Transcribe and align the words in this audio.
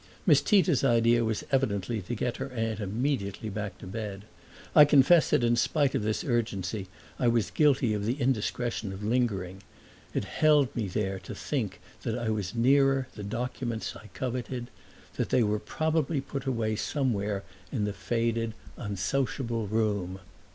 Miss 0.25 0.41
Tita's 0.41 0.83
idea 0.83 1.23
was 1.23 1.43
evidently 1.51 2.01
to 2.01 2.15
get 2.15 2.37
her 2.37 2.49
aunt 2.53 2.79
immediately 2.79 3.49
back 3.49 3.77
to 3.77 3.85
bed. 3.85 4.23
I 4.73 4.83
confess 4.83 5.29
that 5.29 5.43
in 5.43 5.55
spite 5.55 5.93
of 5.93 6.01
this 6.01 6.23
urgency 6.23 6.87
I 7.19 7.27
was 7.27 7.51
guilty 7.51 7.93
of 7.93 8.03
the 8.05 8.19
indiscretion 8.19 8.91
of 8.93 9.03
lingering; 9.03 9.61
it 10.15 10.23
held 10.25 10.75
me 10.75 10.87
there 10.87 11.19
to 11.19 11.35
think 11.35 11.79
that 12.01 12.17
I 12.17 12.31
was 12.31 12.55
nearer 12.55 13.09
the 13.13 13.21
documents 13.23 13.95
I 13.95 14.09
coveted 14.15 14.71
that 15.17 15.29
they 15.29 15.43
were 15.43 15.59
probably 15.59 16.19
put 16.19 16.47
away 16.47 16.77
somewhere 16.77 17.43
in 17.71 17.83
the 17.83 17.93
faded, 17.93 18.55
unsociable 18.79 19.67
room. 19.67 20.19